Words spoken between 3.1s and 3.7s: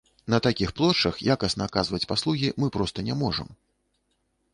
не можам.